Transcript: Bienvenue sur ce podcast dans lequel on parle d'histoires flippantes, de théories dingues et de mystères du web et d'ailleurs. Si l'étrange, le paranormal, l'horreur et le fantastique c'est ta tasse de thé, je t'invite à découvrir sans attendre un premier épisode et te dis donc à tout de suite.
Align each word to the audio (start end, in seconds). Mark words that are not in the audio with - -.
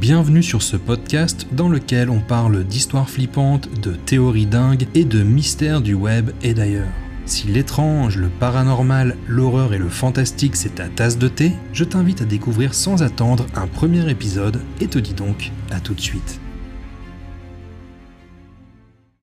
Bienvenue 0.00 0.42
sur 0.42 0.60
ce 0.60 0.76
podcast 0.76 1.46
dans 1.52 1.70
lequel 1.70 2.10
on 2.10 2.20
parle 2.20 2.64
d'histoires 2.64 3.08
flippantes, 3.08 3.70
de 3.80 3.92
théories 3.92 4.44
dingues 4.44 4.86
et 4.94 5.06
de 5.06 5.22
mystères 5.22 5.80
du 5.80 5.94
web 5.94 6.32
et 6.42 6.52
d'ailleurs. 6.52 6.92
Si 7.24 7.46
l'étrange, 7.46 8.18
le 8.18 8.28
paranormal, 8.28 9.16
l'horreur 9.26 9.72
et 9.72 9.78
le 9.78 9.88
fantastique 9.88 10.54
c'est 10.54 10.74
ta 10.74 10.88
tasse 10.88 11.16
de 11.16 11.28
thé, 11.28 11.52
je 11.72 11.84
t'invite 11.84 12.20
à 12.20 12.26
découvrir 12.26 12.74
sans 12.74 13.02
attendre 13.02 13.46
un 13.54 13.66
premier 13.66 14.10
épisode 14.10 14.60
et 14.82 14.86
te 14.86 14.98
dis 14.98 15.14
donc 15.14 15.50
à 15.70 15.80
tout 15.80 15.94
de 15.94 16.00
suite. 16.00 16.40